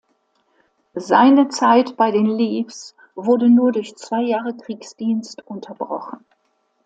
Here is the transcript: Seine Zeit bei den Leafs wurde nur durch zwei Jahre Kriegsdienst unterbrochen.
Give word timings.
Seine 0.95 1.49
Zeit 1.49 1.95
bei 1.95 2.09
den 2.09 2.25
Leafs 2.25 2.95
wurde 3.13 3.49
nur 3.51 3.71
durch 3.71 3.95
zwei 3.97 4.23
Jahre 4.23 4.57
Kriegsdienst 4.57 5.45
unterbrochen. 5.45 6.25